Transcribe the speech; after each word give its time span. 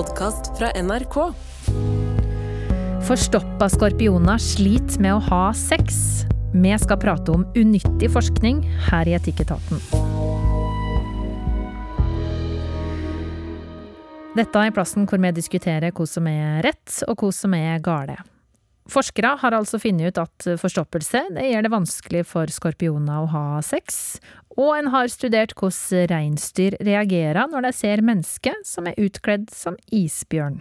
podkast 0.00 0.58
fra 0.58 0.70
NRK. 0.82 1.16
Forstoppa 3.04 3.66
skorpioner 3.68 4.40
sliter 4.40 5.02
med 5.02 5.12
å 5.12 5.20
ha 5.26 5.40
sex. 5.52 6.22
Vi 6.54 6.72
skal 6.80 6.96
prate 7.02 7.34
om 7.34 7.44
unyttig 7.58 8.08
forskning 8.14 8.62
her 8.86 9.10
i 9.10 9.16
Etikketaten. 9.18 9.82
Dette 14.38 14.64
er 14.64 14.72
plassen 14.72 15.04
hvor 15.10 15.20
vi 15.20 15.36
diskuterer 15.36 15.92
hva 15.92 16.08
som 16.08 16.32
er 16.32 16.62
rett, 16.64 17.02
og 17.04 17.20
hva 17.20 17.34
som 17.42 17.58
er 17.58 17.82
gale. 17.84 18.16
Forskere 18.90 19.36
har 19.42 19.54
altså 19.54 19.78
funnet 19.78 20.10
ut 20.10 20.20
at 20.22 20.46
forstoppelse 20.58 21.26
det 21.36 21.50
gjør 21.50 21.66
det 21.66 21.72
vanskelig 21.74 22.22
for 22.26 22.50
skorpioner 22.50 23.22
å 23.22 23.30
ha 23.30 23.44
sex, 23.62 24.18
og 24.58 24.72
en 24.74 24.90
har 24.90 25.10
studert 25.12 25.54
hvordan 25.58 26.08
reinsdyr 26.10 26.76
reagerer 26.82 27.46
når 27.52 27.68
de 27.68 27.72
ser 27.76 28.02
mennesker 28.04 28.56
som 28.66 28.88
er 28.90 28.98
utkledd 28.98 29.48
som 29.54 29.76
isbjørn. 29.94 30.58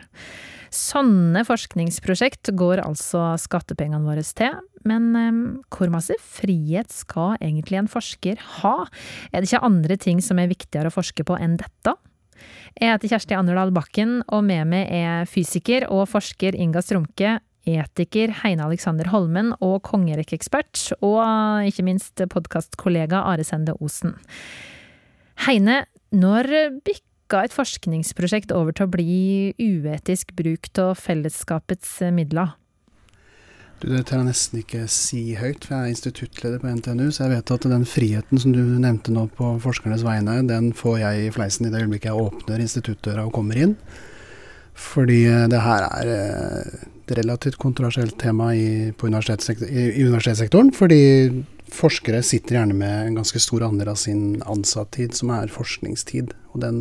Sånne 0.70 1.42
forskningsprosjekt 1.48 2.52
går 2.58 2.84
altså 2.84 3.32
skattepengene 3.42 4.06
våre 4.06 4.22
til, 4.22 4.60
men 4.86 5.10
um, 5.18 5.40
hvor 5.74 5.90
masse 5.92 6.14
frihet 6.22 6.94
skal 6.94 7.40
egentlig 7.42 7.82
en 7.82 7.90
forsker 7.90 8.38
ha? 8.60 8.76
Er 9.34 9.42
det 9.42 9.50
ikke 9.50 9.66
andre 9.66 9.98
ting 9.98 10.22
som 10.22 10.40
er 10.40 10.52
viktigere 10.52 10.92
å 10.92 10.94
forske 10.94 11.26
på 11.26 11.40
enn 11.42 11.58
dette? 11.60 11.98
Jeg 12.78 12.94
heter 12.94 13.12
Kjersti 13.12 13.36
Anderdal 13.36 13.74
Bakken, 13.76 14.20
og 14.30 14.46
med 14.48 14.70
meg 14.70 14.94
er 14.94 15.28
fysiker 15.28 15.90
og 15.92 16.06
forsker 16.12 16.56
Inga 16.56 16.84
Strumke, 16.86 17.40
etiker 17.68 18.32
Heine 18.44 18.66
Alexander 18.68 19.10
Holmen 19.12 19.52
og 19.60 19.82
kongerekkeekspert, 19.88 20.94
og 21.02 21.68
ikke 21.68 21.86
minst 21.88 22.22
podkastkollega 22.32 23.24
Are 23.32 23.46
Sende 23.48 23.76
Osen. 23.80 24.16
Heine, 25.48 25.84
når 26.12 26.50
bikka 26.86 27.46
et 27.46 27.56
forskningsprosjekt 27.56 28.54
over 28.56 28.76
til 28.76 28.88
å 28.88 28.94
bli 28.94 29.20
uetisk 29.60 30.34
bruk 30.38 30.72
av 30.82 30.98
fellesskapets 31.00 32.00
midler? 32.16 32.56
Du, 33.80 33.88
det 33.88 34.02
tør 34.10 34.20
jeg 34.20 34.28
nesten 34.28 34.60
ikke 34.60 34.82
si 34.92 35.22
høyt, 35.40 35.64
for 35.64 35.78
jeg 35.78 35.86
er 35.86 35.94
instituttleder 35.94 36.60
på 36.60 36.72
NTNU, 36.76 37.06
så 37.16 37.26
jeg 37.26 37.38
vet 37.38 37.54
at 37.56 37.68
den 37.72 37.86
friheten 37.88 38.42
som 38.44 38.52
du 38.52 38.60
nevnte 38.60 39.14
nå 39.16 39.24
på 39.38 39.54
forskernes 39.64 40.04
vegne, 40.04 40.42
den 40.50 40.74
får 40.76 40.98
jeg 41.00 41.22
i 41.24 41.32
fleisen 41.32 41.70
i 41.70 41.72
det 41.72 41.86
øyeblikket 41.86 42.10
jeg 42.12 42.26
åpner 42.26 42.64
instituttdøra 42.66 43.24
og 43.30 43.32
kommer 43.38 43.62
inn. 43.62 43.78
Fordi 44.80 45.22
det 45.52 45.62
her 45.64 45.88
er 45.88 46.12
relativt 47.18 47.60
kontroversielt 47.62 48.18
tema 48.22 48.52
i, 48.56 48.92
universitetssektor, 48.92 49.70
i, 49.70 50.04
universitetssektoren. 50.04 50.72
Fordi 50.76 51.02
forskere 51.74 52.22
sitter 52.26 52.60
gjerne 52.60 52.78
med 52.78 53.08
en 53.08 53.20
ganske 53.22 53.42
stor 53.42 53.66
andel 53.68 53.92
av 53.94 54.00
sin 54.02 54.42
ansattid, 54.46 55.16
som 55.18 55.34
er 55.36 55.54
forskningstid. 55.54 56.34
Og 56.54 56.64
den 56.64 56.80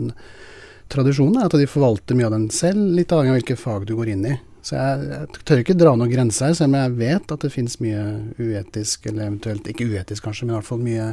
tradisjonen 0.93 1.41
er 1.41 1.49
at 1.49 1.59
de 1.61 1.69
forvalter 1.69 2.17
mye 2.19 2.29
av 2.31 2.37
den 2.37 2.49
selv, 2.55 2.93
litt 2.97 3.13
avhengig 3.13 3.35
av 3.35 3.41
hvilke 3.41 3.59
fag 3.61 3.89
du 3.89 3.97
går 3.99 4.15
inn 4.15 4.25
i. 4.31 4.37
Så 4.65 4.77
jeg, 4.77 5.05
jeg 5.13 5.45
tør 5.49 5.63
ikke 5.63 5.77
dra 5.79 5.93
noen 5.97 6.13
grenser, 6.13 6.57
selv 6.57 6.73
om 6.73 6.81
jeg 6.81 6.97
vet 6.99 7.33
at 7.35 7.45
det 7.45 7.53
finnes 7.55 7.79
mye 7.81 8.03
uetisk, 8.41 9.07
eller 9.09 9.29
eventuelt 9.29 9.69
ikke 9.71 9.87
uetisk 9.89 10.27
kanskje, 10.27 10.49
men 10.49 10.57
i 10.57 10.59
hvert 10.59 10.69
fall 10.69 10.83
mye 10.83 11.07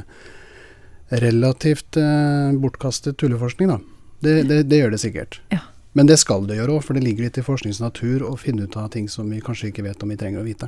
relativt 1.21 1.99
eh, 2.02 2.55
bortkastet 2.59 3.19
tulleforskning, 3.21 3.69
da. 3.71 3.80
Det, 4.25 4.36
det, 4.49 4.63
det 4.71 4.80
gjør 4.81 4.95
det 4.95 5.02
sikkert. 5.03 5.39
Ja. 5.53 5.61
Men 5.95 6.09
det 6.09 6.17
skal 6.19 6.43
det 6.49 6.57
gjøre 6.59 6.75
òg, 6.75 6.83
for 6.83 6.97
det 6.97 7.05
ligger 7.05 7.29
litt 7.29 7.38
i 7.39 7.45
forskningens 7.45 7.79
natur 7.79 8.25
å 8.27 8.33
finne 8.39 8.67
ut 8.67 8.75
av 8.79 8.89
ting 8.91 9.07
som 9.11 9.29
vi 9.31 9.39
kanskje 9.43 9.71
ikke 9.71 9.85
vet 9.85 10.03
om 10.03 10.11
vi 10.11 10.17
trenger 10.19 10.43
å 10.43 10.47
vite. 10.47 10.67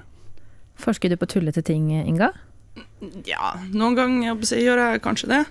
Forsker 0.80 1.12
du 1.12 1.18
på 1.20 1.28
tullete 1.28 1.64
ting, 1.68 1.90
Inga? 1.92 2.32
Ja, 3.28 3.58
noen 3.74 3.98
ganger 3.98 4.40
gjør 4.56 4.82
jeg 4.84 5.04
kanskje 5.04 5.32
det. 5.34 5.44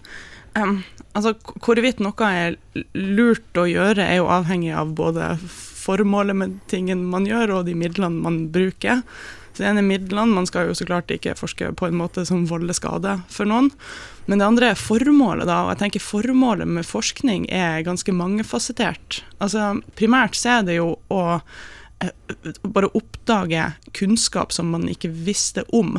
Um, 0.56 0.78
altså, 1.12 1.34
Hvorvidt 1.60 2.00
noe 2.00 2.30
er 2.32 2.56
lurt 2.96 3.60
å 3.60 3.66
gjøre, 3.68 4.00
er 4.06 4.22
jo 4.22 4.30
avhengig 4.32 4.72
av 4.72 4.94
både 4.96 5.34
formålet 5.86 6.38
med 6.38 6.56
tingen 6.70 7.04
man 7.10 7.28
gjør, 7.28 7.58
og 7.58 7.68
de 7.68 7.76
midlene 7.76 8.24
man 8.24 8.46
bruker. 8.54 9.02
Det 9.58 9.66
ene 9.66 9.82
er 9.82 9.86
midlene. 9.86 10.36
Man 10.36 10.48
skal 10.48 10.70
jo 10.70 10.76
så 10.76 10.86
klart 10.88 11.12
ikke 11.12 11.36
forske 11.38 11.70
på 11.76 11.88
en 11.88 11.98
måte 11.98 12.26
som 12.28 12.46
volder 12.48 12.76
skade 12.76 13.16
for 13.32 13.48
noen. 13.48 13.70
Men 14.26 14.40
det 14.40 14.48
andre 14.48 14.72
er 14.72 14.80
formålet, 14.80 15.46
da. 15.48 15.62
Og 15.64 15.74
jeg 15.74 15.82
tenker 15.84 16.04
formålet 16.04 16.68
med 16.68 16.88
forskning 16.88 17.46
er 17.52 17.84
ganske 17.86 18.14
mangefasettert. 18.14 19.22
Altså 19.38 19.76
primært 19.98 20.38
så 20.38 20.58
er 20.58 20.68
det 20.68 20.78
jo 20.80 20.92
å 21.12 21.22
eh, 22.02 22.12
bare 22.66 22.92
oppdage 22.98 23.70
kunnskap 23.96 24.54
som 24.54 24.72
man 24.74 24.88
ikke 24.92 25.12
visste 25.12 25.66
om. 25.76 25.96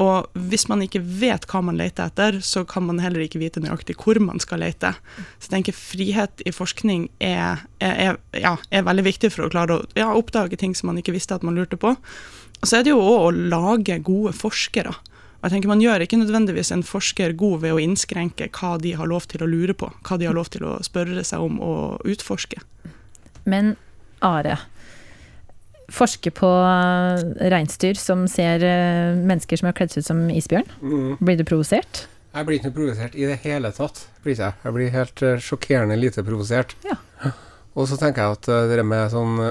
Og 0.00 0.40
hvis 0.48 0.64
man 0.70 0.80
ikke 0.84 1.02
vet 1.02 1.44
hva 1.50 1.60
man 1.64 1.76
leter 1.76 2.08
etter, 2.08 2.38
så 2.44 2.62
kan 2.68 2.86
man 2.86 3.02
heller 3.02 3.20
ikke 3.24 3.40
vite 3.42 3.60
nøyaktig 3.60 3.98
hvor 4.00 4.16
man 4.24 4.40
skal 4.40 4.62
lete. 4.64 4.94
Så 5.36 5.50
jeg 5.50 5.54
tenker 5.58 5.76
frihet 5.76 6.44
i 6.48 6.54
forskning 6.56 7.10
er, 7.20 7.66
er, 7.84 8.16
ja, 8.32 8.54
er 8.72 8.86
veldig 8.88 9.04
viktig 9.10 9.32
for 9.34 9.44
å 9.44 9.52
klare 9.52 9.76
å 9.76 9.84
ja, 9.98 10.08
oppdage 10.16 10.56
ting 10.60 10.72
som 10.78 10.88
man 10.88 11.02
ikke 11.02 11.14
visste 11.16 11.36
at 11.36 11.44
man 11.44 11.58
lurte 11.58 11.76
på. 11.80 11.92
Og 12.60 12.68
så 12.68 12.80
er 12.80 12.86
det 12.86 12.94
jo 12.94 13.02
òg 13.02 13.28
å 13.28 13.36
lage 13.52 14.00
gode 14.06 14.32
forskere. 14.36 14.96
Og 15.40 15.46
jeg 15.48 15.54
tenker 15.54 15.72
Man 15.72 15.80
gjør 15.80 16.04
ikke 16.04 16.18
nødvendigvis 16.20 16.72
en 16.74 16.84
forsker 16.84 17.32
god 17.40 17.62
ved 17.62 17.76
å 17.76 17.80
innskrenke 17.80 18.50
hva 18.56 18.74
de 18.80 18.92
har 18.96 19.08
lov 19.08 19.28
til 19.28 19.44
å 19.44 19.48
lure 19.48 19.76
på, 19.76 19.88
hva 20.04 20.18
de 20.20 20.28
har 20.28 20.36
lov 20.36 20.52
til 20.52 20.66
å 20.68 20.74
spørre 20.84 21.24
seg 21.24 21.44
om 21.44 21.60
og 21.64 22.04
utforske. 22.08 22.60
Men 23.48 23.74
Are, 24.20 24.58
forske 25.94 26.32
på 26.34 26.48
reinsdyr 27.52 27.98
som 27.98 28.26
ser 28.30 28.64
eh, 28.66 29.16
mennesker 29.16 29.60
som 29.60 29.70
er 29.70 29.76
kledd 29.76 29.96
ut 29.96 30.06
som 30.06 30.22
isbjørn. 30.32 30.68
Mm. 30.82 31.12
Blir 31.20 31.40
du 31.40 31.44
provosert? 31.48 32.04
Jeg 32.30 32.46
blir 32.46 32.60
ikke 32.60 32.74
provosert 32.76 33.16
i 33.18 33.26
det 33.26 33.40
hele 33.44 33.72
tatt. 33.74 34.04
Blir 34.24 34.38
jeg. 34.38 34.54
jeg 34.64 34.76
blir 34.76 34.92
helt 34.94 35.24
uh, 35.26 35.38
sjokkerende 35.42 35.96
lite 35.98 36.22
provosert. 36.26 36.76
Ja. 36.86 36.98
Og 37.78 37.88
så 37.90 37.98
tenker 37.98 38.22
jeg 38.22 38.38
at 38.38 38.70
det 38.70 38.84
med 38.86 39.10
sånn 39.12 39.50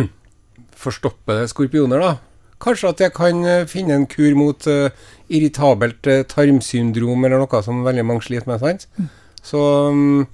forstoppede 0.84 1.48
skorpioner, 1.50 2.02
da 2.02 2.18
Kanskje 2.60 2.90
at 2.92 3.00
jeg 3.00 3.12
kan 3.16 3.38
finne 3.72 3.94
en 3.96 4.02
kur 4.04 4.34
mot 4.36 4.66
uh, 4.68 4.92
irritabelt 5.32 6.04
uh, 6.10 6.20
tarmsyndrom, 6.28 7.24
eller 7.24 7.40
noe 7.40 7.60
som 7.64 7.86
veldig 7.86 8.04
mange 8.04 8.26
sliter 8.26 8.50
med. 8.50 8.60
sant? 8.60 8.84
Mm. 8.98 9.06
Så 9.40 9.62
um, 9.88 10.26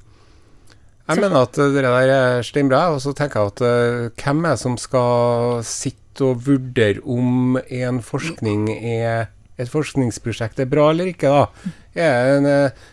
jeg 1.06 1.22
mener 1.22 1.47
at 1.47 1.55
det 1.55 1.84
der 1.84 2.11
er 2.11 2.43
steinbra. 2.47 2.89
Og 2.94 3.00
så 3.05 3.15
tenker 3.17 3.41
jeg 3.41 3.53
at 3.55 3.62
uh, 3.62 4.11
hvem 4.19 4.44
er 4.44 4.56
det 4.56 4.62
som 4.62 4.77
skal 4.81 5.62
sitte 5.67 6.27
og 6.27 6.47
vurdere 6.47 7.03
om 7.05 7.59
en 7.61 8.03
forskning 8.03 8.71
er 8.75 9.28
et 9.56 9.71
forskningsprosjekt 9.72 10.59
er 10.61 10.69
bra 10.69 10.91
eller 10.93 11.09
ikke, 11.12 11.31
da? 11.33 11.75
Er 11.97 12.27
det, 12.27 12.33
en, 12.37 12.49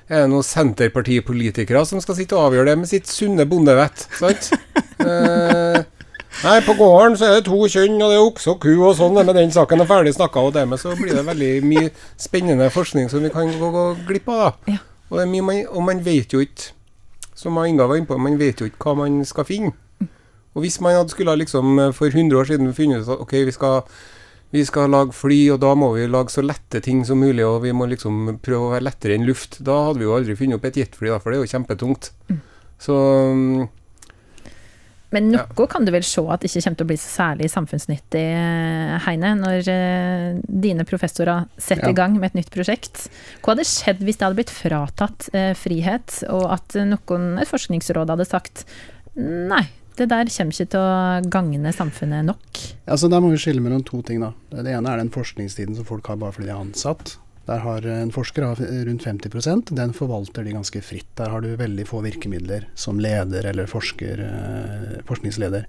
er 0.08 0.22
det 0.22 0.30
noen 0.32 0.46
Senterpartipolitikere 0.48 1.82
som 1.88 2.00
skal 2.04 2.16
sitte 2.16 2.38
og 2.38 2.48
avgjøre 2.48 2.70
det 2.70 2.78
med 2.80 2.92
sitt 2.92 3.10
sunne 3.12 3.46
bondevett? 3.50 4.06
Sant? 4.16 4.54
uh, 5.04 5.82
nei, 6.46 6.56
på 6.64 6.78
gården 6.80 7.18
så 7.20 7.28
er 7.28 7.36
det 7.40 7.50
to 7.50 7.60
kjønn, 7.68 7.98
og 8.00 8.14
det 8.14 8.20
er 8.20 8.30
okse 8.30 8.54
og 8.54 8.62
ku, 8.64 8.72
og 8.78 8.96
sånn 9.00 9.20
med 9.20 9.34
den 9.36 9.52
saken 9.56 9.84
er 9.84 9.90
ferdig 9.90 10.16
snakka, 10.16 10.46
og 10.46 10.56
dermed 10.56 10.80
så 10.80 10.96
blir 11.00 11.18
det 11.18 11.26
veldig 11.28 11.52
mye 11.68 11.92
spennende 12.22 12.70
forskning 12.74 13.12
som 13.12 13.26
vi 13.26 13.34
kan 13.34 13.52
gå, 13.60 13.74
gå 13.76 13.86
glipp 14.08 14.32
av, 14.32 14.46
da. 14.46 14.78
Ja. 14.78 14.86
Og, 15.14 15.20
man, 15.30 15.60
og 15.68 15.84
man 15.86 16.00
vet 16.06 16.32
jo 16.34 16.40
ikke 16.42 16.72
som 17.36 17.58
Inga 17.58 17.88
var 17.88 18.00
inne 18.00 18.10
på, 18.10 18.18
man 18.18 18.40
vet 18.40 18.62
jo 18.62 18.70
ikke 18.70 18.90
hva 18.90 19.04
man 19.04 19.24
skal 19.26 19.48
finne. 19.48 19.74
Og 20.54 20.62
hvis 20.62 20.80
man 20.86 20.94
hadde 20.94 21.14
skulle 21.14 21.34
liksom 21.40 21.80
eh, 21.80 21.94
for 21.96 22.14
100 22.14 22.38
år 22.38 22.50
siden 22.50 22.74
funnet 22.78 23.02
ut 23.02 23.14
at 23.16 23.22
ok, 23.26 23.34
vi 23.48 23.54
skal, 23.56 23.82
vi 24.54 24.66
skal 24.66 24.92
lage 24.94 25.16
fly, 25.18 25.40
og 25.56 25.62
da 25.64 25.74
må 25.74 25.94
vi 25.96 26.06
lage 26.08 26.34
så 26.34 26.44
lette 26.46 26.82
ting 26.86 27.02
som 27.06 27.18
mulig, 27.18 27.46
og 27.46 27.64
vi 27.64 27.74
må 27.74 27.88
liksom 27.90 28.38
prøve 28.44 28.68
å 28.68 28.74
være 28.76 28.86
lettere 28.90 29.18
enn 29.18 29.26
luft, 29.26 29.58
da 29.66 29.80
hadde 29.88 30.04
vi 30.04 30.10
jo 30.10 30.18
aldri 30.18 30.38
funnet 30.38 30.60
opp 30.60 30.68
et 30.70 30.78
jetfly, 30.84 31.14
for 31.18 31.34
det 31.34 31.40
er 31.40 31.46
jo 31.46 31.54
kjempetungt. 31.56 32.12
Mm. 32.30 32.44
Så 32.84 33.00
mm, 33.34 33.66
men 35.14 35.30
noe 35.30 35.46
ja. 35.46 35.68
kan 35.70 35.86
du 35.86 35.92
vel 35.94 36.06
se 36.08 36.24
at 36.34 36.46
ikke 36.48 36.64
kommer 36.64 36.80
til 36.80 36.88
å 36.88 36.90
bli 36.90 36.98
så 37.00 37.12
særlig 37.14 37.50
samfunnsnyttig, 37.54 38.24
eh, 38.34 38.96
Heine, 39.06 39.34
når 39.40 39.70
uh, 39.70 40.42
dine 40.48 40.86
professorer 40.90 41.46
setter 41.58 41.90
ja. 41.90 41.94
i 41.94 41.98
gang 41.98 42.18
med 42.18 42.32
et 42.32 42.42
nytt 42.42 42.52
prosjekt. 42.54 43.08
Hva 43.44 43.54
hadde 43.54 43.68
skjedd 43.70 44.02
hvis 44.06 44.20
det 44.20 44.28
hadde 44.28 44.40
blitt 44.42 44.54
fratatt 44.54 45.30
uh, 45.36 45.54
frihet, 45.58 46.24
og 46.34 46.48
at 46.58 46.78
noen, 46.90 47.34
et 47.42 47.50
forskningsråd 47.50 48.14
hadde 48.16 48.28
sagt 48.30 48.66
nei, 49.14 49.66
det 50.00 50.10
der 50.10 50.30
kommer 50.34 50.56
ikke 50.56 50.72
til 50.74 50.82
å 50.82 51.32
gagne 51.32 51.74
samfunnet 51.76 52.26
nok? 52.26 52.64
Altså, 52.90 53.10
Der 53.14 53.22
må 53.22 53.30
vi 53.34 53.42
skille 53.42 53.62
mellom 53.62 53.84
to 53.86 54.02
ting. 54.02 54.24
da. 54.24 54.34
Det 54.50 54.74
ene 54.74 54.90
er 54.90 55.04
den 55.04 55.14
forskningstiden 55.14 55.78
som 55.78 55.86
folk 55.86 56.08
har 56.10 56.18
bare 56.18 56.34
fordi 56.34 56.50
de 56.50 56.56
er 56.56 56.64
ansatt. 56.64 57.18
Der 57.48 57.60
har 57.60 57.86
en 57.92 58.12
forsker 58.16 58.46
rundt 58.88 59.04
50% 59.04 59.74
Den 59.76 59.92
forvalter 59.96 60.46
de 60.46 60.56
ganske 60.56 60.82
fritt. 60.82 61.10
Der 61.20 61.34
har 61.34 61.44
du 61.44 61.50
veldig 61.60 61.86
få 61.90 62.00
virkemidler 62.06 62.70
som 62.76 63.02
leder 63.04 63.50
eller 63.52 63.68
forsker, 63.68 64.24
eh, 64.24 65.02
forskningsleder. 65.10 65.68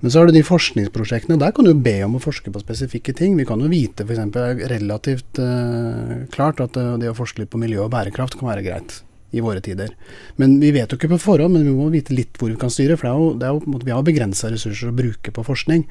Men 0.00 0.10
så 0.10 0.18
har 0.18 0.26
du 0.26 0.32
de 0.32 0.42
forskningsprosjektene. 0.42 1.38
Der 1.38 1.52
kan 1.52 1.68
du 1.68 1.74
be 1.76 1.98
om 2.06 2.16
å 2.16 2.22
forske 2.24 2.50
på 2.50 2.62
spesifikke 2.62 3.12
ting. 3.14 3.36
Vi 3.36 3.44
kan 3.44 3.60
jo 3.60 3.68
vite 3.68 4.06
f.eks. 4.06 4.38
relativt 4.72 5.38
uh, 5.38 6.24
klart 6.32 6.62
at 6.64 6.72
det 6.72 7.10
å 7.10 7.16
forske 7.18 7.42
litt 7.42 7.52
på 7.52 7.60
miljø 7.60 7.84
og 7.84 7.92
bærekraft 7.92 8.38
kan 8.40 8.48
være 8.48 8.64
greit. 8.64 9.02
I 9.30 9.42
våre 9.44 9.60
tider. 9.62 9.92
Men 10.40 10.58
vi 10.60 10.72
vet 10.74 10.90
jo 10.90 10.98
ikke 10.98 11.12
på 11.12 11.20
forhånd, 11.22 11.54
men 11.54 11.66
vi 11.66 11.74
må 11.74 11.88
vite 11.92 12.14
litt 12.16 12.38
hvor 12.40 12.50
vi 12.50 12.58
kan 12.60 12.72
styre. 12.72 12.96
For 12.98 13.10
jo, 13.10 13.32
jo, 13.38 13.80
vi 13.84 13.94
har 13.94 14.04
begrensa 14.06 14.50
ressurser 14.50 14.90
å 14.90 14.96
bruke 14.96 15.32
på 15.34 15.44
forskning. 15.46 15.84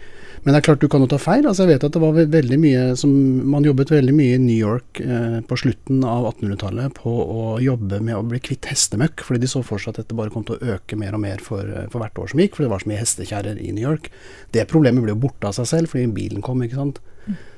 Men 0.43 0.53
det 0.53 0.59
er 0.59 0.65
klart 0.69 0.83
du 0.83 0.89
kan 0.91 1.03
jo 1.03 1.09
ta 1.11 1.19
feil. 1.21 1.47
altså 1.47 1.65
Jeg 1.65 1.75
vet 1.75 1.87
at 1.87 1.95
det 1.95 2.03
var 2.03 2.19
veldig 2.19 2.59
mye 2.59 2.83
som 2.99 3.11
Man 3.49 3.65
jobbet 3.67 3.91
veldig 3.91 4.13
mye 4.15 4.35
i 4.35 4.41
New 4.41 4.55
York 4.55 5.01
eh, 5.03 5.39
på 5.47 5.57
slutten 5.59 6.03
av 6.07 6.27
1800-tallet 6.33 6.95
på 6.99 7.11
å 7.11 7.45
jobbe 7.63 8.01
med 8.03 8.17
å 8.17 8.25
bli 8.27 8.41
kvitt 8.43 8.69
hestemøkk. 8.71 9.23
Fordi 9.25 9.43
de 9.43 9.51
så 9.51 9.63
for 9.65 9.81
seg 9.81 9.93
at 9.93 10.03
dette 10.03 10.17
bare 10.17 10.33
kom 10.33 10.45
til 10.47 10.59
å 10.59 10.75
øke 10.75 10.99
mer 10.99 11.17
og 11.17 11.23
mer 11.23 11.43
for, 11.43 11.63
eh, 11.63 11.87
for 11.91 12.03
hvert 12.03 12.19
år 12.19 12.33
som 12.33 12.43
gikk. 12.43 12.57
For 12.57 12.65
det 12.65 12.73
var 12.73 12.83
så 12.83 12.91
mye 12.91 13.03
hestekjerrer 13.03 13.61
i 13.61 13.71
New 13.75 13.85
York. 13.85 14.11
Det 14.55 14.67
problemet 14.71 15.03
ble 15.03 15.15
jo 15.15 15.23
borte 15.27 15.49
av 15.49 15.57
seg 15.57 15.71
selv 15.71 15.93
fordi 15.93 16.09
bilen 16.15 16.43
kom, 16.45 16.63
ikke 16.63 16.79
sant. 16.79 17.01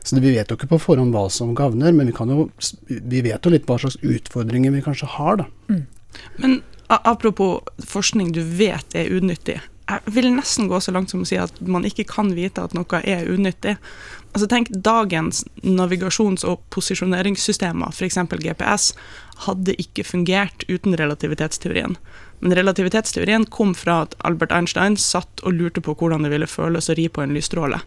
Så 0.03 0.17
vi 0.19 0.33
vet 0.33 0.49
jo 0.49 0.57
ikke 0.57 0.71
på 0.71 0.81
forhånd 0.81 1.13
hva 1.13 1.27
som 1.29 1.53
gagner, 1.55 1.93
men 1.93 2.09
vi, 2.09 2.15
kan 2.15 2.29
jo, 2.33 2.47
vi 2.87 3.21
vet 3.21 3.45
jo 3.45 3.53
litt 3.53 3.67
hva 3.69 3.77
slags 3.81 3.99
utfordringer 4.01 4.73
vi 4.73 4.81
kanskje 4.85 5.09
har, 5.17 5.43
da. 5.43 5.49
Mm. 5.69 5.83
Men 6.41 6.55
apropos 6.87 7.61
forskning 7.87 8.33
du 8.35 8.41
vet 8.41 8.97
er 8.97 9.13
unyttig. 9.13 9.59
Jeg 9.91 10.13
vil 10.15 10.29
nesten 10.31 10.69
gå 10.71 10.79
så 10.79 10.93
langt 10.95 11.11
som 11.11 11.23
å 11.23 11.27
si 11.27 11.35
at 11.39 11.57
man 11.67 11.83
ikke 11.87 12.05
kan 12.07 12.31
vite 12.35 12.63
at 12.63 12.73
noe 12.77 13.01
er 13.03 13.27
unyttig. 13.27 13.75
Altså 14.31 14.47
Tenk 14.47 14.69
dagens 14.71 15.43
navigasjons- 15.67 16.45
og 16.47 16.61
posisjoneringssystemer, 16.71 17.91
f.eks. 17.91 18.19
GPS, 18.39 18.93
hadde 19.47 19.75
ikke 19.81 20.05
fungert 20.07 20.63
uten 20.69 20.95
relativitetsteorien. 20.97 21.97
Men 22.39 22.55
relativitetsteorien 22.57 23.45
kom 23.51 23.75
fra 23.77 24.03
at 24.05 24.15
Albert 24.25 24.55
Einstein 24.55 24.95
satt 24.97 25.43
og 25.43 25.59
lurte 25.59 25.83
på 25.83 25.97
hvordan 25.97 26.23
det 26.23 26.31
ville 26.33 26.49
føles 26.49 26.87
å 26.89 26.95
ri 26.97 27.09
på 27.11 27.25
en 27.25 27.35
lysstråle. 27.35 27.81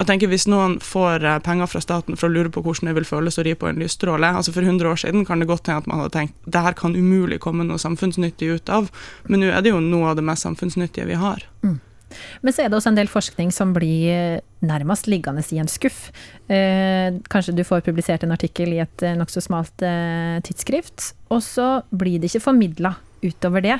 Jeg 0.00 0.08
tenker 0.08 0.30
Hvis 0.32 0.48
noen 0.48 0.78
får 0.84 1.26
eh, 1.28 1.40
penger 1.44 1.68
fra 1.70 1.82
staten 1.84 2.16
for 2.16 2.30
å 2.30 2.32
lure 2.32 2.52
på 2.52 2.62
hvordan 2.64 2.90
det 2.90 2.96
vil 2.96 3.08
føles 3.08 3.36
å 3.36 3.44
ri 3.46 3.52
på 3.58 3.68
en 3.68 3.80
lysstråle 3.80 4.32
altså 4.40 4.54
For 4.56 4.64
100 4.64 4.88
år 4.88 5.02
siden 5.04 5.26
kan 5.28 5.42
det 5.42 5.50
godt 5.50 5.68
hende 5.68 5.84
at 5.84 5.90
man 5.90 6.00
hadde 6.00 6.14
tenkt 6.16 6.48
det 6.50 6.64
her 6.64 6.76
kan 6.78 6.96
umulig 6.96 7.40
komme 7.44 7.66
noe 7.68 7.80
samfunnsnyttig 7.80 8.48
ut 8.56 8.72
av, 8.72 8.88
men 9.28 9.44
nå 9.44 9.52
er 9.52 9.62
det 9.62 9.74
jo 9.74 9.82
noe 9.84 10.10
av 10.10 10.18
det 10.18 10.24
mest 10.26 10.46
samfunnsnyttige 10.46 11.06
vi 11.06 11.18
har. 11.20 11.44
Mm. 11.62 11.78
Men 12.42 12.54
så 12.54 12.64
er 12.64 12.70
det 12.70 12.78
også 12.78 12.90
en 12.90 12.98
del 12.98 13.10
forskning 13.10 13.52
som 13.54 13.74
blir 13.76 14.10
eh, 14.10 14.42
nærmest 14.66 15.08
liggende 15.10 15.44
i 15.54 15.60
en 15.62 15.70
skuff. 15.70 16.08
Eh, 16.50 17.14
kanskje 17.32 17.54
du 17.56 17.62
får 17.66 17.84
publisert 17.86 18.24
en 18.26 18.34
artikkel 18.34 18.74
i 18.74 18.82
et 18.82 19.06
eh, 19.06 19.16
nokså 19.18 19.44
smalt 19.44 19.84
eh, 19.86 20.40
tidsskrift, 20.46 21.12
og 21.30 21.42
så 21.46 21.70
blir 21.90 22.18
det 22.18 22.32
ikke 22.32 22.48
formidla 22.48 22.96
utover 23.22 23.64
det. 23.64 23.78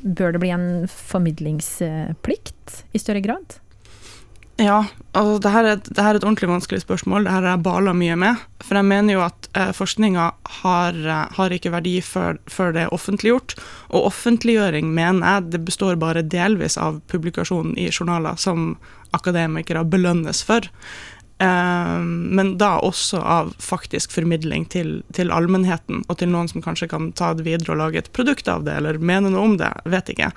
Bør 0.00 0.34
det 0.34 0.42
bli 0.42 0.54
en 0.54 0.68
formidlingsplikt 0.90 2.80
i 2.96 3.02
større 3.02 3.22
grad? 3.24 3.60
Ja, 4.60 4.82
altså 5.16 5.38
det 5.40 5.50
her, 5.54 5.64
er, 5.64 5.78
det 5.80 6.02
her 6.04 6.12
er 6.12 6.18
et 6.18 6.24
ordentlig 6.26 6.50
vanskelig 6.50 6.82
spørsmål. 6.82 7.24
Det 7.24 7.32
her 7.32 7.46
har 7.46 7.54
jeg 7.54 7.64
bala 7.64 7.94
mye 7.96 8.16
med. 8.20 8.42
For 8.60 8.76
jeg 8.76 8.88
mener 8.90 9.14
jo 9.14 9.22
at 9.24 9.48
eh, 9.56 9.70
forskninga 9.72 10.26
har, 10.60 10.98
eh, 11.00 11.22
har, 11.38 11.54
ikke 11.56 11.72
verdi 11.72 11.94
før, 12.04 12.36
før, 12.50 12.74
det 12.76 12.82
er 12.82 12.92
offentliggjort. 12.92 13.54
Og 13.88 14.10
offentliggjøring 14.10 14.90
mener 14.92 15.24
jeg 15.24 15.54
det 15.54 15.62
består 15.64 15.96
bare 16.00 16.26
delvis 16.26 16.76
av 16.76 17.00
publikasjonen 17.08 17.78
i 17.80 17.88
journaler 17.88 18.36
som 18.36 18.74
akademikere 19.16 19.86
belønnes 19.88 20.44
for. 20.44 20.68
Ehm, 21.40 22.22
men 22.36 22.58
da 22.58 22.74
også 22.84 23.16
av 23.24 23.54
faktisk 23.64 24.12
formidling 24.12 24.66
til, 24.68 24.98
til, 25.16 25.32
allmennheten, 25.32 26.02
og 26.08 26.18
til 26.20 26.28
noen 26.28 26.50
som 26.52 26.60
kanskje 26.64 26.90
kan 26.92 27.10
ta 27.16 27.32
det 27.36 27.46
videre 27.46 27.72
og 27.72 27.80
lage 27.80 28.02
et 28.02 28.10
produkt 28.12 28.48
av 28.52 28.66
det, 28.66 28.74
eller 28.76 29.00
mene 29.00 29.32
noe 29.32 29.46
om 29.48 29.54
det, 29.60 29.70
vet 29.88 30.12
ikke. 30.12 30.28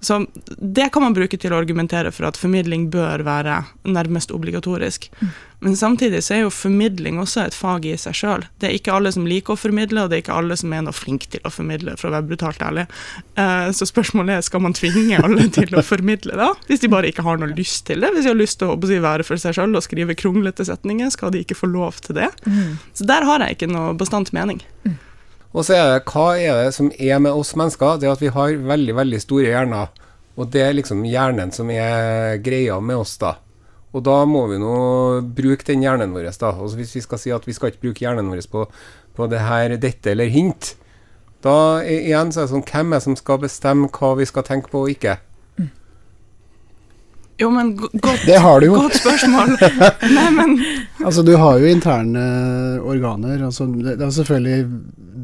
Så 0.00 0.20
det 0.46 0.92
kan 0.94 1.02
man 1.02 1.16
bruke 1.18 1.38
til 1.40 1.54
å 1.54 1.58
argumentere 1.58 2.14
for 2.14 2.30
at 2.30 2.38
formidling 2.38 2.86
bør 2.94 3.26
være 3.26 3.64
nærmest 3.82 4.30
obligatorisk. 4.30 5.10
Mm. 5.18 5.32
Men 5.62 5.76
samtidig 5.78 6.24
så 6.26 6.34
er 6.34 6.40
jo 6.42 6.50
formidling 6.50 7.20
også 7.22 7.44
et 7.44 7.54
fag 7.54 7.84
i 7.86 7.94
seg 8.00 8.16
sjøl. 8.18 8.46
Det 8.58 8.66
er 8.66 8.74
ikke 8.74 8.96
alle 8.96 9.12
som 9.14 9.28
liker 9.30 9.54
å 9.54 9.60
formidle, 9.60 10.02
og 10.02 10.10
det 10.10 10.16
er 10.16 10.22
ikke 10.24 10.38
alle 10.40 10.56
som 10.58 10.72
er 10.74 10.82
noe 10.82 10.96
flink 10.96 11.28
til 11.30 11.44
å 11.46 11.52
formidle, 11.54 11.94
for 12.00 12.10
å 12.10 12.16
være 12.16 12.26
brutalt 12.32 12.64
ærlig. 12.66 12.88
Uh, 13.38 13.68
så 13.70 13.86
spørsmålet 13.86 14.40
er 14.40 14.46
skal 14.46 14.64
man 14.64 14.74
tvinge 14.74 15.20
alle 15.22 15.46
til 15.54 15.70
å 15.78 15.84
formidle, 15.86 16.34
da? 16.40 16.50
Hvis 16.66 16.82
de 16.82 16.90
bare 16.90 17.12
ikke 17.12 17.22
har 17.26 17.38
noe 17.38 17.54
lyst 17.54 17.86
til 17.86 18.02
det? 18.02 18.10
Hvis 18.16 18.26
de 18.26 18.32
har 18.32 18.40
lyst 18.40 18.58
til 18.58 18.74
å 18.74 19.04
være 19.06 19.28
for 19.28 19.38
seg 19.38 19.54
sjøl 19.54 19.78
og 19.78 19.86
skrive 19.86 20.18
kronglete 20.18 20.66
setninger, 20.66 21.14
skal 21.14 21.30
de 21.30 21.44
ikke 21.46 21.60
få 21.60 21.70
lov 21.70 22.02
til 22.02 22.18
det? 22.18 22.32
Mm. 22.42 22.82
Så 22.98 23.06
der 23.06 23.28
har 23.30 23.46
jeg 23.46 23.60
ikke 23.60 23.70
noe 23.70 23.94
bastant 23.98 24.34
mening. 24.34 24.64
Mm. 24.82 24.98
Og 25.52 25.66
så 25.68 25.76
er 25.76 25.88
det 25.92 26.04
hva 26.08 26.26
er 26.40 26.58
det 26.64 26.74
som 26.74 26.90
er 26.96 27.22
med 27.22 27.36
oss 27.36 27.52
mennesker? 27.54 28.00
Det 28.00 28.08
er 28.08 28.16
at 28.16 28.24
vi 28.24 28.32
har 28.32 28.58
veldig, 28.72 28.98
veldig 28.98 29.22
store 29.22 29.50
hjerner. 29.52 29.94
Og 30.40 30.48
det 30.50 30.62
er 30.64 30.76
liksom 30.78 31.04
hjernen 31.04 31.52
som 31.54 31.70
er 31.70 32.38
greia 32.42 32.78
med 32.80 33.02
oss, 33.04 33.18
da. 33.20 33.36
Og 33.92 34.04
da 34.06 34.22
må 34.28 34.46
vi 34.48 34.60
nå 34.60 34.76
bruke 35.36 35.66
den 35.68 35.84
hjernen 35.84 36.14
vår. 36.16 36.30
da. 36.40 36.52
Og 36.56 36.76
hvis 36.78 36.94
vi 36.96 37.04
skal 37.04 37.20
si 37.20 37.32
at 37.34 37.46
vi 37.46 37.56
skal 37.56 37.72
ikke 37.72 37.88
bruke 37.88 38.04
hjernen 38.04 38.30
vår 38.32 38.46
på, 38.50 38.64
på 39.16 39.28
det 39.28 39.42
her, 39.44 39.76
dette 39.76 40.14
eller 40.14 40.32
hint, 40.32 40.74
da 41.44 41.82
igjen 41.82 42.30
så 42.32 42.42
er 42.42 42.46
det 42.46 42.52
sånn 42.54 42.68
Hvem 42.68 42.92
er 42.92 43.00
det 43.00 43.04
som 43.08 43.18
skal 43.18 43.40
bestemme 43.42 43.90
hva 43.90 44.14
vi 44.16 44.28
skal 44.28 44.46
tenke 44.46 44.70
på 44.72 44.84
og 44.84 44.92
ikke? 44.92 45.18
Jo, 47.42 47.50
men 47.50 47.74
godt, 47.76 48.26
det 48.28 48.38
har 48.42 48.62
du 48.62 48.68
jo. 48.68 48.78
godt 48.84 48.98
spørsmål. 49.00 49.56
Nei, 50.16 50.28
men 50.36 50.58
Altså, 51.02 51.24
du 51.26 51.34
har 51.40 51.58
jo 51.58 51.70
interne 51.70 52.24
organer. 52.86 53.42
Altså, 53.42 53.66
det, 53.66 53.96
det 53.98 54.06
er 54.06 54.14
selvfølgelig 54.14 54.58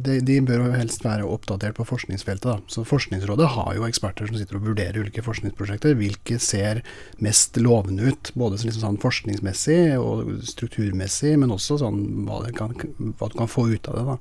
de, 0.04 0.18
de, 0.24 0.38
bør 0.44 0.66
jo 0.66 0.74
helst 0.76 1.04
være 1.04 1.26
oppdatert 1.26 1.76
på 1.78 1.86
forskningsfeltet. 1.88 2.48
Da. 2.48 2.72
Så 2.72 2.84
Forskningsrådet 2.88 3.50
har 3.54 3.72
jo 3.76 3.86
eksperter 3.88 4.28
som 4.28 4.38
sitter 4.38 4.58
og 4.58 4.68
vurderer 4.70 5.00
ulike 5.02 5.24
forskningsprosjekter. 5.24 5.96
Hvilke 5.98 6.38
ser 6.42 6.82
mest 7.24 7.58
lovende 7.60 8.12
ut, 8.12 8.32
både 8.38 8.60
liksom 8.62 8.84
sånn 8.84 9.02
forskningsmessig 9.02 9.80
og 10.00 10.38
strukturmessig, 10.48 11.36
men 11.40 11.54
også 11.54 11.80
sånn 11.82 12.04
hva, 12.28 12.42
kan, 12.56 12.74
hva, 13.18 13.30
du 13.30 13.38
kan 13.38 13.50
få 13.50 13.68
ut 13.72 13.90
av 13.90 13.98
det. 13.98 14.06
da. 14.14 14.18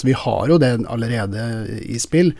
Så 0.00 0.08
vi 0.08 0.16
har 0.16 0.48
jo 0.48 0.58
det 0.60 0.78
allerede 0.88 1.80
i 1.84 1.98
spill. 2.00 2.32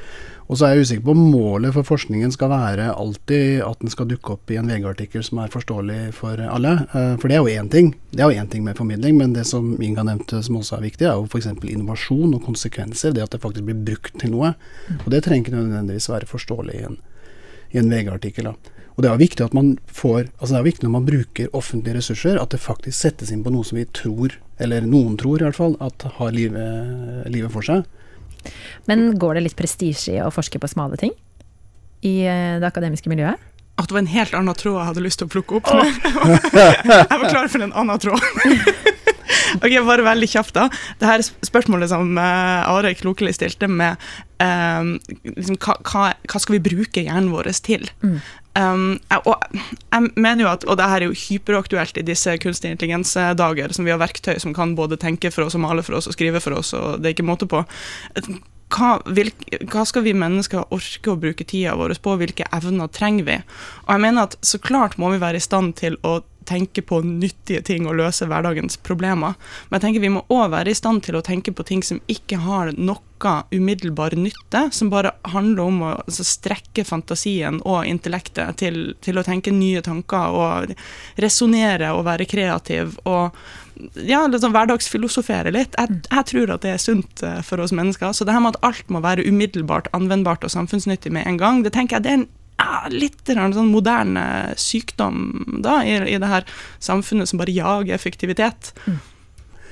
Og 0.51 0.59
så 0.59 0.67
er 0.67 0.75
jeg 0.75 0.87
usikker 0.87 1.05
på 1.07 1.13
om 1.15 1.21
målet 1.31 1.75
for 1.77 1.87
forskningen 1.87 2.33
skal 2.35 2.51
være 2.51 2.89
alltid 2.91 3.61
at 3.63 3.85
den 3.85 3.93
skal 3.93 4.09
dukke 4.11 4.33
opp 4.35 4.51
i 4.51 4.57
en 4.59 4.67
VG-artikkel 4.67 5.23
som 5.23 5.39
er 5.39 5.53
forståelig 5.53 5.99
for 6.17 6.43
alle. 6.43 6.73
Eh, 6.91 7.13
for 7.23 7.31
det 7.31 7.37
er 7.37 7.45
jo 7.45 7.61
én 7.61 7.71
ting. 7.71 7.93
Det 8.11 8.25
er 8.25 8.33
jo 8.33 8.43
én 8.43 8.51
ting 8.51 8.65
med 8.67 8.79
formidling, 8.81 9.15
men 9.21 9.37
det 9.37 9.45
som 9.47 9.77
Inga 9.79 10.03
nevnte 10.09 10.43
som 10.43 10.59
også 10.59 10.81
er 10.81 10.89
viktig, 10.89 11.07
er 11.07 11.21
jo 11.21 11.29
f.eks. 11.31 11.47
innovasjon 11.71 12.35
og 12.35 12.43
konsekvenser. 12.49 13.15
Det 13.15 13.23
at 13.29 13.37
det 13.37 13.43
faktisk 13.45 13.69
blir 13.69 13.79
brukt 13.93 14.19
til 14.19 14.35
noe. 14.35 14.57
Og 15.05 15.09
det 15.15 15.23
trenger 15.23 15.47
ikke 15.47 15.55
nødvendigvis 15.61 16.11
være 16.11 16.31
forståelig 16.33 16.81
i 16.81 16.85
en, 16.89 16.99
en 17.79 17.91
VG-artikkel. 17.93 18.51
Og 18.51 19.05
det 19.05 19.11
er 19.11 19.21
viktig 19.21 19.45
at 19.47 19.55
man 19.57 19.77
får 19.87 20.27
Altså 20.41 20.53
det 20.53 20.59
er 20.59 20.67
viktig 20.67 20.85
når 20.87 20.95
man 20.97 21.07
bruker 21.07 21.55
offentlige 21.57 21.97
ressurser, 22.01 22.41
at 22.41 22.51
det 22.53 22.61
faktisk 22.61 22.99
settes 22.99 23.31
inn 23.33 23.45
på 23.47 23.53
noe 23.55 23.65
som 23.65 23.79
vi 23.79 23.87
tror, 23.97 24.35
eller 24.61 24.85
noen 24.85 25.17
tror 25.21 25.41
i 25.41 25.47
hvert 25.47 25.57
fall, 25.57 25.77
at 25.81 26.05
har 26.19 26.35
livet, 26.37 27.31
livet 27.33 27.55
for 27.55 27.65
seg. 27.65 27.87
Men 28.89 29.15
går 29.21 29.37
det 29.37 29.47
litt 29.47 29.57
prestisje 29.57 30.17
i 30.17 30.23
å 30.25 30.33
forske 30.33 30.61
på 30.61 30.69
smale 30.69 30.99
ting 31.01 31.15
i 32.01 32.23
eh, 32.25 32.59
det 32.61 32.69
akademiske 32.69 33.13
miljøet? 33.13 33.41
At 33.81 33.89
det 33.89 33.97
var 33.97 34.03
en 34.03 34.13
helt 34.13 34.37
annen 34.37 34.57
tråd 34.57 34.77
jeg 34.77 34.89
hadde 34.91 35.05
lyst 35.05 35.23
til 35.23 35.29
å 35.29 35.33
plukke 35.33 35.61
opp. 35.61 35.71
jeg 35.73 37.21
var 37.23 37.29
klar 37.31 37.49
for 37.49 37.65
en 37.65 37.73
annen 37.73 38.01
tråd. 38.03 38.21
ok, 39.63 39.73
Bare 39.87 40.07
veldig 40.07 40.29
kjapt, 40.31 40.55
da. 40.57 40.69
Det 41.01 41.09
her 41.09 41.25
spørsmålet 41.25 41.93
som 41.93 42.13
uh, 42.19 42.71
Are 42.71 42.93
Klokeli 42.99 43.33
stilte 43.35 43.69
med 43.71 44.01
um, 44.43 44.95
liksom, 45.25 45.59
hva, 45.61 46.13
hva, 46.15 46.43
skal 46.43 46.59
vi 46.59 46.63
bruke 46.71 47.05
hjernen 47.07 47.33
vår 47.33 47.51
til? 47.65 47.89
Mm. 48.05 48.21
Um, 48.59 48.87
og 49.23 49.35
jeg 49.55 50.11
mener 50.19 50.45
jo 50.45 50.51
at, 50.51 50.65
og 50.67 50.79
det 50.81 50.89
her 50.91 51.05
er 51.05 51.11
jo 51.11 51.19
hyperaktuelt 51.19 52.01
i 52.01 52.07
disse 52.07 52.35
kunstig 52.43 52.73
intelligens-dager, 52.75 53.75
som 53.77 53.87
vi 53.87 53.95
har 53.95 54.01
verktøy 54.03 54.37
som 54.43 54.55
kan 54.57 54.75
både 54.79 54.99
tenke 55.01 55.31
for 55.35 55.47
oss 55.47 55.59
og 55.59 55.65
male 55.67 55.85
for 55.87 55.99
oss 55.99 56.11
og 56.11 56.17
skrive 56.17 56.43
for 56.43 56.59
oss, 56.59 56.75
og 56.75 56.99
det 56.99 57.11
er 57.11 57.19
ikke 57.19 57.31
måte 57.31 57.51
på 57.51 57.63
hva, 58.71 58.91
vil, 59.11 59.31
hva, 59.71 59.85
skal 59.89 60.05
vi 60.07 60.15
mennesker 60.15 60.69
orke 60.75 61.13
å 61.13 61.19
bruke 61.19 61.47
tida 61.47 61.75
vår 61.79 61.97
på, 62.03 62.15
hvilke 62.21 62.47
evner 62.55 62.91
trenger 62.95 63.27
vi? 63.27 63.39
Og 63.87 63.95
jeg 63.95 64.05
mener 64.05 64.29
at 64.29 64.37
så 64.47 64.61
klart 64.63 64.99
må 65.01 65.11
vi 65.15 65.23
være 65.23 65.41
i 65.41 65.45
stand 65.45 65.75
til 65.81 65.99
å 66.07 66.21
tenke 66.51 66.85
på 66.87 67.01
nyttige 67.07 67.63
ting 67.67 67.89
og 67.89 67.97
løse 68.01 68.29
hverdagens 68.29 68.81
problemer, 68.87 69.39
men 69.69 69.79
jeg 69.79 69.87
tenker 69.87 70.05
vi 70.05 70.13
må 70.17 70.25
òg 70.29 70.51
være 70.55 70.73
i 70.73 70.79
stand 70.79 71.05
til 71.07 71.19
å 71.19 71.25
tenke 71.25 71.55
på 71.55 71.67
ting 71.67 71.85
som 71.87 72.03
ikke 72.11 72.43
har 72.45 72.75
noe 72.77 72.99
umiddelbar 73.53 74.15
nytte, 74.17 74.63
som 74.73 74.89
bare 74.89 75.13
handler 75.29 75.67
om 75.69 75.83
å 75.85 75.89
altså, 75.99 76.25
strekke 76.25 76.87
fantasien 76.89 77.59
og 77.69 77.85
intellektet 77.85 78.57
til, 78.63 78.95
til 79.05 79.21
å 79.21 79.25
tenke 79.27 79.53
nye 79.53 79.83
tanker 79.85 80.37
og 80.37 80.73
resonnere 81.21 81.93
og 81.93 82.07
være 82.09 82.29
kreativ. 82.31 82.97
og 83.05 83.37
ja, 83.95 84.27
liksom 84.27 84.53
hverdagsfilosofere 84.55 85.53
litt. 85.55 85.77
Jeg, 85.79 85.91
mm. 85.91 86.01
jeg, 86.11 86.27
tror 86.33 86.55
at 86.55 86.65
det 86.65 86.75
er 86.75 86.83
sunt 86.83 87.23
eh, 87.27 87.41
for 87.47 87.63
oss 87.65 87.73
mennesker. 87.77 88.13
Så 88.13 88.27
det 88.27 88.35
her 88.35 88.43
med 88.45 88.57
at 88.57 88.67
alt 88.67 88.93
må 88.93 89.03
være 89.05 89.25
umiddelbart 89.29 89.91
anvendbart 89.97 90.45
og 90.45 90.53
samfunnsnyttig 90.53 91.13
med 91.15 91.29
en 91.29 91.41
gang, 91.41 91.65
det 91.65 91.75
tenker 91.77 91.99
jeg 91.99 92.07
det 92.07 92.13
er 92.13 92.21
en 92.23 92.29
ja, 92.61 92.81
litt 92.93 93.31
sånn 93.31 93.71
moderne 93.73 94.25
sykdom 94.61 95.61
da, 95.65 95.81
i, 95.87 95.97
i, 96.13 96.19
det 96.21 96.31
her 96.31 96.49
samfunnet 96.83 97.31
som 97.31 97.41
bare 97.41 97.55
jager 97.55 97.97
effektivitet. 97.97 98.73
Mm. 98.87 98.99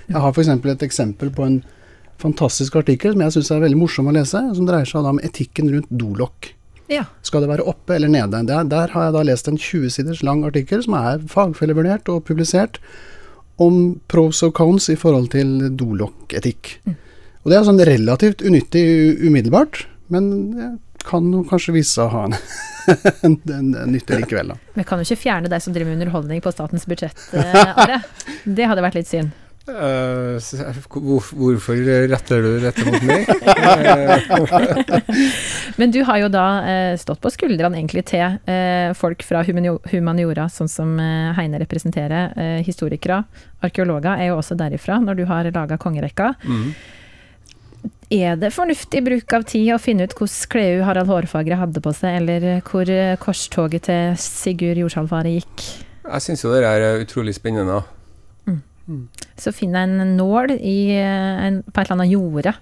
Jeg 0.08 0.22
har 0.24 0.32
f.eks. 0.32 0.48
et 0.56 0.86
eksempel 0.86 1.32
på 1.34 1.44
en 1.44 1.58
fantastisk 2.18 2.78
artikkel 2.80 3.14
som 3.14 3.26
jeg 3.26 3.36
syns 3.36 3.50
er 3.54 3.66
veldig 3.66 3.80
morsom 3.80 4.08
å 4.10 4.14
lese, 4.16 4.40
som 4.56 4.68
dreier 4.68 4.88
seg 4.88 5.06
om 5.06 5.20
etikken 5.22 5.70
rundt 5.74 5.92
dolokk. 5.92 6.54
Ja. 6.88 7.04
Skal 7.26 7.44
det 7.44 7.50
være 7.50 7.66
oppe 7.68 7.98
eller 7.98 8.08
nede? 8.08 8.40
Der, 8.48 8.64
der, 8.64 8.94
har 8.94 9.08
jeg 9.08 9.16
da 9.18 9.26
lest 9.28 9.50
en 9.50 9.60
20 9.60 9.92
siders 9.92 10.24
lang 10.24 10.40
artikkel 10.48 10.80
som 10.84 10.96
er 10.96 11.20
fagfellevurdert 11.28 12.08
og 12.12 12.24
publisert, 12.28 12.80
om 13.60 13.98
pros 14.08 14.40
og 14.46 14.54
cons 14.56 14.86
i 14.92 14.96
forhold 14.96 15.32
til 15.34 15.68
dolokketikk. 15.76 16.76
Mm. 16.86 16.96
Og 17.42 17.50
det 17.50 17.58
er 17.58 17.66
sånn 17.66 17.86
relativt 17.88 18.44
unyttig 18.46 18.84
umiddelbart, 19.18 19.82
men 20.14 20.30
kan 21.08 21.32
hun 21.32 21.46
kanskje 21.48 21.74
vise 21.78 21.96
seg 21.96 22.06
å 22.06 22.12
ha 22.12 22.24
en, 22.28 22.38
en, 23.26 23.36
en, 23.48 23.74
en 23.82 23.92
nytte 23.92 24.20
likevel, 24.20 24.54
da. 24.54 24.60
Vi 24.76 24.86
kan 24.88 25.00
jo 25.00 25.08
ikke 25.08 25.24
fjerne 25.24 25.50
deg 25.50 25.64
som 25.64 25.76
driver 25.76 25.92
med 25.92 26.02
underholdning 26.02 26.44
på 26.44 26.54
statens 26.54 26.88
budsjett, 26.88 27.28
eh, 27.32 27.84
Are. 27.84 28.02
Det 28.44 28.68
hadde 28.68 28.84
vært 28.84 29.00
litt 29.00 29.10
synd. 29.10 29.36
Uh, 29.68 30.40
hvor, 30.88 31.20
hvorfor 31.36 31.76
retter 32.08 32.40
du 32.40 32.54
dette 32.62 32.84
mot 32.88 33.02
meg? 33.04 33.28
Men 35.80 35.92
du 35.92 36.00
har 36.08 36.22
jo 36.22 36.30
da 36.32 36.46
uh, 36.64 36.94
stått 36.96 37.20
på 37.20 37.32
skuldrene 37.34 37.76
egentlig 37.76 38.06
til 38.08 38.38
uh, 38.48 38.96
folk 38.96 39.24
fra 39.28 39.42
humaniora, 39.44 40.48
sånn 40.52 40.72
som 40.72 40.96
Heine 41.36 41.60
representerer. 41.60 42.32
Historikere, 42.64 43.22
arkeologer 43.64 44.16
er 44.16 44.30
jo 44.30 44.38
også 44.38 44.56
derifra, 44.56 45.02
når 45.04 45.20
du 45.20 45.26
har 45.28 45.50
laga 45.52 45.76
kongerekka. 45.80 46.32
mm. 46.48 46.70
Er 48.08 48.38
det 48.40 48.54
fornuftig 48.54 49.02
bruk 49.04 49.32
av 49.36 49.44
tid 49.50 49.68
å 49.74 49.80
finne 49.82 50.06
ut 50.08 50.14
hvordan 50.16 50.48
klede 50.48 50.84
Harald 50.86 51.10
Hårfagre 51.12 51.58
hadde 51.60 51.82
på 51.84 51.92
seg, 51.92 52.22
eller 52.22 52.62
hvor 52.64 52.88
eh, 52.88 53.18
korstoget 53.20 53.84
til 53.90 54.14
Sigurd 54.16 54.80
Jordsalfare 54.80 55.34
gikk? 55.34 55.64
Jeg 56.08 56.24
syns 56.24 56.44
jo 56.44 56.54
det 56.54 56.64
er 56.64 57.02
utrolig 57.04 57.36
spennende. 57.36 57.82
Så 59.36 59.52
finner 59.52 59.84
jeg 59.84 59.92
en 59.92 60.14
nål 60.16 60.54
i, 60.56 60.78
eh, 60.96 61.42
en, 61.44 61.60
på 61.66 61.76
et 61.76 61.84
eller 61.84 61.98
annet 61.98 62.14
jorde 62.14 62.54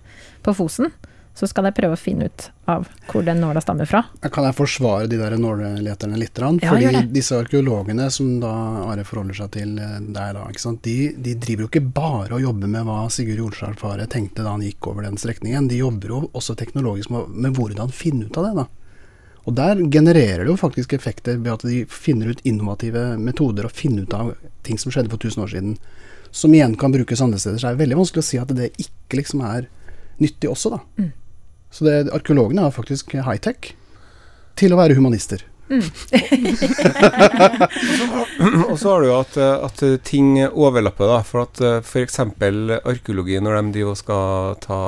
på 0.42 0.56
Fosen. 0.58 0.90
Så 1.36 1.44
skal 1.50 1.68
jeg 1.68 1.76
prøve 1.76 1.98
å 1.98 2.00
finne 2.00 2.30
ut 2.30 2.46
av 2.72 2.86
hvor 3.10 3.24
den 3.26 3.42
nåla 3.42 3.60
stammer 3.60 3.88
fra. 3.88 4.00
Kan 4.32 4.46
jeg 4.48 4.56
forsvare 4.56 5.08
de 5.10 5.18
der 5.20 5.34
nåleleterne 5.36 6.16
litt? 6.16 6.38
Ja, 6.40 6.70
Fordi 6.72 7.02
disse 7.12 7.36
arkeologene 7.36 8.08
som 8.10 8.38
da 8.40 8.52
Are 8.86 9.04
forholder 9.04 9.36
seg 9.42 9.52
til 9.58 9.74
eh, 9.76 9.98
der, 10.16 10.38
da? 10.38 10.72
De, 10.86 10.96
de 11.12 11.34
driver 11.36 11.66
jo 11.66 11.68
ikke 11.68 11.84
bare 11.92 12.38
og 12.38 12.40
jobber 12.40 12.72
med 12.72 12.88
hva 12.88 13.02
Sigurd 13.12 13.42
Jordskjelfare 13.42 14.08
tenkte 14.08 14.46
da 14.46 14.54
han 14.54 14.64
gikk 14.64 14.88
over 14.88 15.04
den 15.04 15.20
strekningen. 15.20 15.68
De 15.68 15.82
jobber 15.82 16.14
jo 16.14 16.22
også 16.32 16.56
teknologisk 16.56 17.12
med, 17.12 17.28
med 17.28 17.60
hvordan 17.60 17.92
finne 17.92 18.30
ut 18.30 18.40
av 18.40 18.48
det. 18.48 18.64
da. 18.64 18.66
Og 19.46 19.54
der 19.54 19.84
genererer 19.92 20.42
det 20.42 20.50
jo 20.50 20.58
faktisk 20.58 20.96
effekter 20.96 21.36
ved 21.36 21.52
at 21.52 21.68
de 21.68 21.84
finner 21.92 22.32
ut 22.32 22.42
innovative 22.48 23.12
metoder 23.20 23.68
og 23.68 23.76
finner 23.76 24.08
ut 24.08 24.16
av 24.16 24.32
ting 24.66 24.80
som 24.80 24.90
skjedde 24.90 25.12
for 25.12 25.20
1000 25.20 25.44
år 25.44 25.52
siden, 25.52 25.76
som 26.34 26.54
igjen 26.54 26.74
kan 26.80 26.96
brukes 26.96 27.22
andre 27.22 27.38
steder. 27.38 27.60
Så 27.60 27.68
det 27.68 27.76
er 27.76 27.84
veldig 27.84 28.00
vanskelig 28.00 28.24
å 28.24 28.30
si 28.32 28.40
at 28.42 28.56
det 28.56 28.72
ikke 28.82 29.20
liksom 29.20 29.44
er 29.46 29.68
nyttig 30.18 30.50
også, 30.50 30.74
da. 30.74 30.80
Mm. 30.98 31.12
Så 31.76 31.84
det, 31.84 31.96
arkeologene 32.16 32.64
er 32.64 32.72
faktisk 32.72 33.12
high-tech 33.20 33.74
til 34.56 34.72
å 34.72 34.78
være 34.80 34.96
humanister. 34.96 35.42
Og 38.70 38.76
så 38.78 38.92
har 38.92 39.02
du 39.02 39.08
jo 39.08 39.16
at, 39.18 39.36
eh, 39.36 39.64
at 39.66 39.82
ting 40.06 40.38
overlapper, 40.46 41.06
da. 41.10 41.18
For 41.26 41.38
at 41.44 41.60
f.eks. 41.82 42.20
arkeologi, 42.22 43.40
når 43.42 43.52
de 43.58 43.74
driver 43.74 43.92
og 43.92 43.98
skal 44.00 44.54
ta 44.62 44.82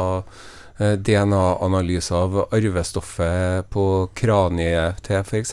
eh, 0.78 0.94
DNA-analyse 0.94 2.12
av 2.14 2.30
arvestoffet 2.46 3.68
på 3.74 3.84
kraniet 4.18 5.02
til 5.08 5.18
f.eks. 5.20 5.52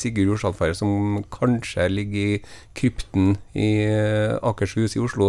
Sigurd 0.00 0.28
Jordsalfare, 0.32 0.74
som 0.78 0.90
kanskje 1.34 1.82
ligger 1.92 2.24
i 2.24 2.42
krypten 2.74 3.36
i 3.52 3.84
eh, 3.84 4.34
Akershus 4.42 4.96
i 4.96 5.04
Oslo, 5.04 5.28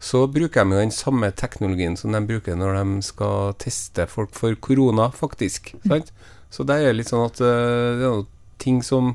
så 0.00 0.24
bruker 0.32 0.64
de 0.64 0.72
jo 0.72 0.80
den 0.80 0.94
samme 0.94 1.28
teknologien 1.36 1.96
som 2.00 2.14
de 2.16 2.22
bruker 2.24 2.56
når 2.56 2.78
de 2.78 3.02
skal 3.04 3.52
teste 3.60 4.06
folk 4.08 4.32
for 4.36 4.56
korona, 4.56 5.10
faktisk. 5.12 5.74
Sant? 5.84 6.08
Så 6.50 6.64
det 6.66 6.78
er 6.80 6.96
litt 6.96 7.10
sånn 7.10 7.26
at 7.28 7.40
eh, 7.44 7.98
det 8.00 8.06
er 8.08 8.14
noe 8.16 8.24
ting 8.60 8.80
som 8.84 9.12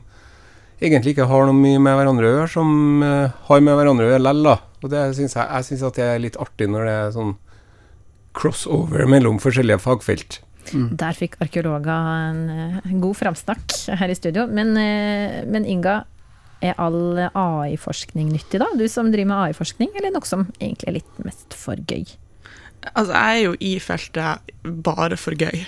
egentlig 0.78 1.16
ikke 1.16 1.28
har 1.32 1.50
noe 1.50 1.58
mye 1.58 1.82
med 1.82 1.98
hverandre 1.98 2.30
å 2.30 2.36
gjøre, 2.36 2.52
som 2.54 3.02
eh, 3.06 3.34
har 3.50 3.66
med 3.66 3.80
hverandre 3.80 4.06
å 4.06 4.14
gjøre 4.14 4.26
lell, 4.28 4.46
da. 4.46 4.56
Og 4.84 4.94
det 4.94 5.04
synes 5.18 5.34
jeg, 5.34 5.50
jeg 5.50 5.68
syns 5.72 5.86
at 5.90 5.98
det 5.98 6.06
er 6.06 6.22
litt 6.22 6.40
artig 6.42 6.70
når 6.70 6.86
det 6.86 6.96
er 7.02 7.14
sånn 7.18 7.36
crossover 8.38 9.08
mellom 9.14 9.42
forskjellige 9.42 9.82
fagfelt. 9.82 10.42
Der 10.70 11.18
fikk 11.18 11.40
arkeologer 11.42 12.14
en, 12.30 12.46
eh, 12.54 12.82
en 12.86 13.02
god 13.02 13.18
framsnakk 13.24 13.74
her 13.98 14.14
i 14.14 14.22
studio. 14.22 14.46
Men, 14.46 14.78
men 15.50 15.66
Inga, 15.66 16.04
er 16.64 16.78
all 16.82 17.26
AI-forskning 17.28 18.30
nyttig, 18.34 18.60
da? 18.62 18.70
Du 18.78 18.86
som 18.92 19.12
driver 19.14 19.32
med 19.32 19.42
AI-forskning, 19.48 19.92
eller 19.96 20.14
noe 20.16 20.28
som 20.28 20.48
egentlig 20.60 20.92
er 20.92 20.98
litt 21.00 21.26
mest 21.26 21.56
for 21.58 21.80
gøy? 21.90 22.06
Altså, 22.94 23.12
jeg 23.14 23.40
er 23.40 23.44
jo 23.44 23.56
i 23.60 23.74
feltet 23.82 24.54
bare 24.86 25.18
for 25.18 25.38
gøy. 25.40 25.66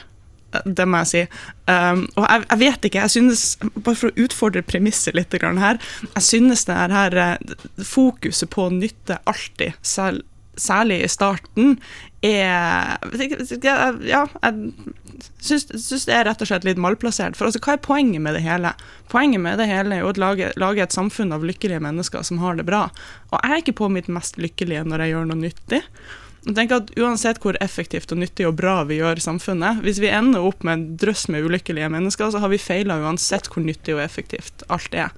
Det 0.63 0.85
må 0.87 1.01
jeg 1.03 1.09
si. 1.11 1.21
Um, 1.67 2.05
og 2.15 2.23
jeg, 2.23 2.45
jeg 2.45 2.59
vet 2.61 2.87
ikke, 2.87 3.03
jeg 3.03 3.13
synes, 3.17 3.43
bare 3.75 3.99
for 3.99 4.09
å 4.09 4.25
utfordre 4.25 4.63
premisset 4.65 5.17
litt 5.17 5.35
her, 5.35 5.81
jeg 6.15 6.23
synes 6.23 6.65
det 6.69 6.77
her, 6.77 7.17
eh, 7.23 7.57
fokuset 7.83 8.49
på 8.53 8.69
nytte 8.73 9.19
alltid, 9.27 9.75
selv, 9.81 10.23
særlig 10.61 11.01
i 11.05 11.11
starten, 11.11 11.77
er 12.25 12.97
Ja, 13.63 14.25
jeg 14.43 14.71
syns 15.41 16.05
det 16.05 16.13
er 16.13 16.25
rett 16.27 16.41
og 16.43 16.49
slett 16.49 16.65
litt 16.67 16.81
malplassert. 16.81 17.37
For 17.37 17.47
altså, 17.47 17.61
hva 17.63 17.77
er 17.77 17.83
poenget 17.83 18.21
med 18.21 18.37
det 18.37 18.43
hele? 18.45 18.73
Poenget 19.11 19.41
med 19.41 19.57
det 19.61 19.69
hele 19.69 19.95
er 19.95 20.03
jo 20.03 20.11
å 20.11 20.19
lage, 20.19 20.51
lage 20.59 20.83
et 20.83 20.95
samfunn 20.95 21.33
av 21.35 21.45
lykkelige 21.47 21.81
mennesker 21.83 22.25
som 22.27 22.41
har 22.43 22.57
det 22.59 22.67
bra. 22.67 22.87
Og 23.31 23.39
jeg 23.39 23.51
er 23.51 23.63
ikke 23.63 23.79
på 23.81 23.91
mitt 23.93 24.09
mest 24.11 24.39
lykkelige 24.41 24.85
når 24.87 25.05
jeg 25.05 25.15
gjør 25.15 25.29
noe 25.31 25.41
nyttig. 25.41 25.83
Jeg 26.47 26.55
tenker 26.55 26.79
at 26.79 26.91
Uansett 26.95 27.41
hvor 27.43 27.57
effektivt 27.63 28.13
og 28.15 28.21
nyttig 28.21 28.45
og 28.47 28.55
bra 28.59 28.77
vi 28.87 29.01
gjør 29.01 29.19
samfunnet, 29.19 29.81
hvis 29.83 29.99
vi 29.99 30.11
ender 30.13 30.45
opp 30.47 30.63
med 30.63 30.77
en 30.77 30.85
drøss 31.01 31.25
med 31.33 31.43
ulykkelige 31.43 31.89
mennesker, 31.91 32.31
så 32.31 32.39
har 32.39 32.53
vi 32.53 32.61
feila 32.61 33.01
uansett 33.03 33.49
hvor 33.51 33.65
nyttig 33.65 33.97
og 33.97 34.03
effektivt 34.05 34.63
alt 34.71 34.95
er. 34.95 35.11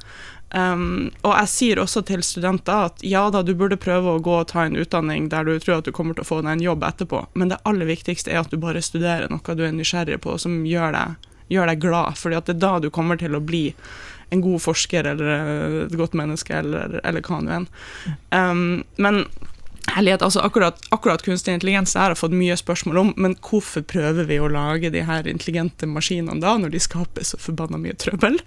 Um, 0.49 1.11
og 1.21 1.35
jeg 1.35 1.49
sier 1.51 1.79
også 1.81 2.01
til 2.07 2.23
studenter 2.25 2.87
at 2.87 3.03
ja 3.05 3.27
da, 3.29 3.43
du 3.45 3.51
burde 3.57 3.77
prøve 3.77 4.15
å 4.15 4.21
gå 4.23 4.33
og 4.39 4.47
ta 4.49 4.63
en 4.65 4.77
utdanning 4.81 5.27
der 5.29 5.45
du 5.45 5.51
tror 5.61 5.77
at 5.77 5.85
du 5.85 5.93
kommer 5.93 6.17
til 6.17 6.25
å 6.25 6.29
få 6.29 6.39
deg 6.41 6.55
en 6.55 6.63
jobb 6.63 6.85
etterpå, 6.87 7.21
men 7.37 7.51
det 7.51 7.59
aller 7.69 7.89
viktigste 7.89 8.33
er 8.33 8.41
at 8.41 8.49
du 8.49 8.57
bare 8.61 8.81
studerer 8.81 9.29
noe 9.29 9.57
du 9.57 9.61
er 9.67 9.75
nysgjerrig 9.75 10.17
på, 10.25 10.39
som 10.41 10.63
gjør 10.65 10.95
deg, 10.97 11.29
gjør 11.53 11.69
deg 11.69 11.83
glad, 11.83 12.17
at 12.17 12.49
det 12.49 12.55
er 12.55 12.63
da 12.65 12.71
du 12.81 12.89
kommer 12.93 13.21
til 13.21 13.37
å 13.37 13.43
bli 13.45 13.67
en 14.33 14.41
god 14.41 14.61
forsker 14.61 15.11
eller 15.13 15.85
et 15.85 15.95
godt 15.97 16.17
menneske, 16.17 16.53
eller, 16.63 16.99
eller 17.03 17.25
hva 17.25 17.39
nå 17.41 17.55
enn. 17.59 17.69
Um, 18.33 18.65
men 19.01 19.23
Herlighet, 19.89 20.21
altså 20.21 20.39
akkurat, 20.39 20.77
akkurat 20.89 21.21
kunstig 21.25 21.53
intelligens 21.53 21.95
har 21.97 22.13
jeg 22.13 22.19
fått 22.19 22.35
mye 22.35 22.55
spørsmål 22.59 22.97
om, 23.01 23.11
men 23.17 23.35
hvorfor 23.43 23.81
prøver 23.89 24.27
vi 24.29 24.37
å 24.39 24.49
lage 24.51 24.91
de 24.93 25.01
her 25.07 25.27
intelligente 25.27 25.87
maskinene 25.89 26.41
da, 26.43 26.55
når 26.61 26.73
de 26.75 26.81
skaper 26.83 27.25
så 27.25 27.39
forbanna 27.41 27.79
mye 27.81 27.95
trøbbel? 27.99 28.37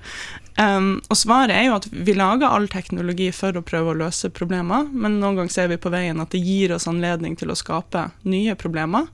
Um, 0.60 1.00
og 1.08 1.18
svaret 1.18 1.56
er 1.56 1.66
jo 1.66 1.78
at 1.80 1.88
vi 1.90 2.14
lager 2.14 2.52
all 2.52 2.68
teknologi 2.70 3.30
for 3.34 3.56
å 3.58 3.64
prøve 3.66 3.94
å 3.94 3.98
løse 4.04 4.30
problemer, 4.30 4.86
men 4.92 5.18
noen 5.22 5.40
ganger 5.40 5.56
ser 5.56 5.72
vi 5.72 5.80
på 5.82 5.92
veien 5.92 6.22
at 6.22 6.34
det 6.34 6.42
gir 6.44 6.76
oss 6.76 6.88
anledning 6.90 7.34
til 7.40 7.50
å 7.50 7.58
skape 7.58 8.10
nye 8.28 8.56
problemer. 8.58 9.08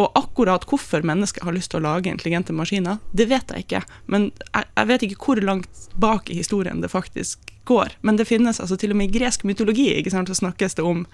Og 0.00 0.08
akkurat 0.16 0.64
hvorfor 0.66 1.04
mennesker 1.04 1.44
har 1.44 1.54
lyst 1.54 1.74
til 1.74 1.82
å 1.82 1.86
lage 1.86 2.10
intelligente 2.10 2.54
maskiner, 2.56 2.98
det 3.12 3.28
vet 3.30 3.52
jeg 3.52 3.66
ikke. 3.66 3.82
Men 4.10 4.30
jeg, 4.48 4.64
jeg 4.64 4.88
vet 4.88 5.04
ikke 5.06 5.26
hvor 5.26 5.42
langt 5.44 5.82
bak 6.00 6.32
i 6.32 6.38
historien 6.40 6.80
det 6.80 6.90
faktisk 6.90 7.52
går. 7.68 7.98
Men 8.00 8.16
det 8.18 8.26
finnes 8.30 8.58
altså 8.60 8.78
til 8.80 8.94
og 8.94 8.98
med 8.98 9.12
i 9.12 9.18
gresk 9.20 9.44
mytologi 9.46 9.90
ikke 9.98 10.14
sant, 10.14 10.32
så 10.32 10.40
snakkes 10.40 10.80
det 10.80 10.86
om 10.86 11.04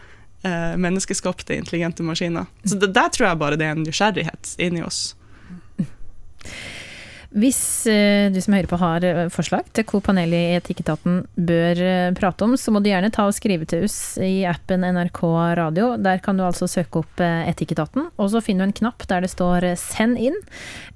eh, 0.42 0.74
menneskeskapte 0.76 1.56
intelligente 1.56 2.02
maskiner. 2.02 2.46
Så 2.64 2.78
det, 2.78 2.92
der 2.94 3.08
tror 3.14 3.30
jeg 3.30 3.40
bare 3.40 3.60
det 3.60 3.68
er 3.68 3.76
en 3.76 3.86
nysgjerrighet 3.86 4.54
inni 4.58 4.84
oss. 4.86 5.14
Hvis 7.28 7.86
eh, 7.86 8.30
du 8.32 8.38
som 8.40 8.54
hører 8.56 8.68
på 8.70 8.78
har 8.80 9.04
eh, 9.04 9.26
forslag 9.28 9.66
til 9.76 9.84
hvor 9.90 10.00
panelet 10.00 10.38
i 10.38 10.56
Etikketaten 10.56 11.18
bør 11.36 11.82
eh, 11.84 12.12
prate 12.16 12.46
om, 12.46 12.54
så 12.56 12.72
må 12.72 12.80
du 12.80 12.88
gjerne 12.88 13.10
ta 13.12 13.26
og 13.28 13.36
skrive 13.36 13.68
til 13.68 13.84
oss 13.84 14.16
i 14.24 14.46
appen 14.48 14.86
NRK 14.96 15.20
Radio. 15.60 15.90
Der 16.00 16.22
kan 16.24 16.40
du 16.40 16.46
altså 16.46 16.70
søke 16.70 17.02
opp 17.02 17.20
Etikketaten, 17.20 18.08
og 18.16 18.32
så 18.32 18.40
finner 18.44 18.64
du 18.64 18.70
en 18.70 18.78
knapp 18.80 19.04
der 19.10 19.26
det 19.26 19.32
står 19.34 19.74
'send 19.76 20.16
inn'. 20.16 20.40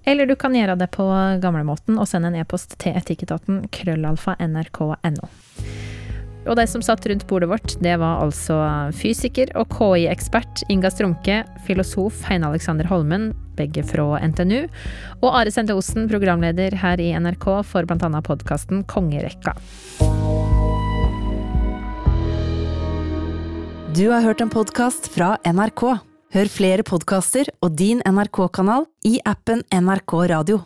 Eller 0.08 0.26
du 0.26 0.34
kan 0.34 0.56
gjøre 0.56 0.78
det 0.80 0.88
på 0.96 1.04
gamlemåten 1.42 2.00
og 2.00 2.08
sende 2.08 2.32
en 2.32 2.40
e-post 2.40 2.78
til 2.80 2.96
etikketaten 2.96 3.68
krøllalfa 3.68 4.34
nrk.no. 4.40 5.28
Og 6.42 6.56
de 6.58 6.64
som 6.66 6.82
satt 6.82 7.04
rundt 7.06 7.24
bordet 7.30 7.48
vårt, 7.50 7.76
det 7.84 7.94
var 8.02 8.22
altså 8.24 8.56
fysiker 8.98 9.52
og 9.58 9.70
KI-ekspert 9.76 10.64
Inga 10.72 10.90
Strumke, 10.90 11.42
filosof 11.68 12.24
Heine 12.26 12.50
Alexander 12.50 12.88
Holmen, 12.90 13.30
begge 13.58 13.84
fra 13.86 14.18
NTNU, 14.26 14.64
og 15.20 15.28
Are 15.30 15.52
Sende 15.54 15.76
Osen, 15.78 16.08
programleder 16.10 16.74
her 16.82 17.02
i 17.02 17.12
NRK 17.14 17.46
for 17.68 17.86
bl.a. 17.86 18.22
podkasten 18.26 18.82
Kongerekka. 18.90 19.54
Du 23.92 24.06
har 24.08 24.24
hørt 24.24 24.40
en 24.40 24.50
podkast 24.50 25.10
fra 25.12 25.36
NRK. 25.44 25.84
Hør 26.32 26.48
flere 26.48 26.84
podkaster 26.88 27.50
og 27.60 27.74
din 27.76 28.00
NRK-kanal 28.08 28.88
i 29.04 29.18
appen 29.28 29.60
NRK 29.68 30.16
Radio. 30.32 30.62